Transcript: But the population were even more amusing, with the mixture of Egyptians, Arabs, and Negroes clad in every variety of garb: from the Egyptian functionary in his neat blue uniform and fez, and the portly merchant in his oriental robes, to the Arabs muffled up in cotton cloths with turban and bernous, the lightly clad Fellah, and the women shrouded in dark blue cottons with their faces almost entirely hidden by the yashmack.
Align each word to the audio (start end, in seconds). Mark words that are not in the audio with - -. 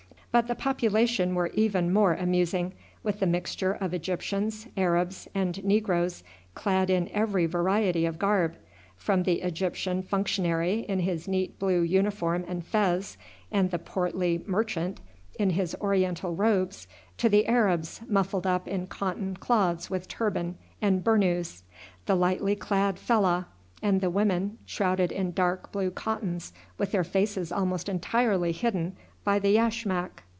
But 0.33 0.47
the 0.47 0.55
population 0.55 1.35
were 1.35 1.51
even 1.55 1.91
more 1.91 2.13
amusing, 2.13 2.71
with 3.03 3.19
the 3.19 3.25
mixture 3.25 3.73
of 3.73 3.93
Egyptians, 3.93 4.65
Arabs, 4.77 5.27
and 5.35 5.61
Negroes 5.61 6.23
clad 6.55 6.89
in 6.89 7.09
every 7.09 7.45
variety 7.45 8.05
of 8.05 8.17
garb: 8.17 8.55
from 8.95 9.23
the 9.23 9.41
Egyptian 9.41 10.01
functionary 10.01 10.85
in 10.87 11.01
his 11.01 11.27
neat 11.27 11.59
blue 11.59 11.81
uniform 11.81 12.45
and 12.47 12.65
fez, 12.65 13.17
and 13.51 13.71
the 13.71 13.77
portly 13.77 14.41
merchant 14.47 15.01
in 15.37 15.49
his 15.49 15.75
oriental 15.81 16.33
robes, 16.33 16.87
to 17.17 17.27
the 17.27 17.45
Arabs 17.47 17.99
muffled 18.07 18.47
up 18.47 18.69
in 18.69 18.87
cotton 18.87 19.35
cloths 19.35 19.89
with 19.89 20.07
turban 20.07 20.57
and 20.81 21.03
bernous, 21.03 21.63
the 22.05 22.15
lightly 22.15 22.55
clad 22.55 22.97
Fellah, 22.97 23.47
and 23.83 23.99
the 23.99 24.09
women 24.09 24.59
shrouded 24.65 25.11
in 25.11 25.33
dark 25.33 25.73
blue 25.73 25.91
cottons 25.91 26.53
with 26.77 26.93
their 26.93 27.03
faces 27.03 27.51
almost 27.51 27.89
entirely 27.89 28.53
hidden 28.53 28.95
by 29.23 29.37
the 29.37 29.55
yashmack. 29.55 30.23